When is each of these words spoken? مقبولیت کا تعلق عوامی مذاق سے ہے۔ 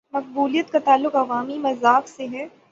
مقبولیت 0.13 0.71
کا 0.71 0.79
تعلق 0.79 1.15
عوامی 1.15 1.57
مذاق 1.57 2.07
سے 2.07 2.27
ہے۔ 2.31 2.47